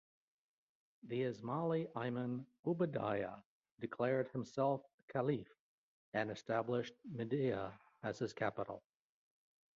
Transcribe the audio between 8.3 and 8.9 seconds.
capital.